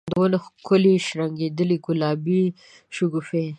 د 0.11 0.13
ونو 0.19 0.37
ښکلي 0.45 0.93
شرنګیدلي 1.05 1.77
ګلابې 1.85 2.43
شګوفي 2.95 3.45